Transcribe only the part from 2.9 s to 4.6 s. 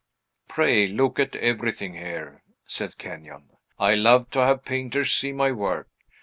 Kenyon. "I love to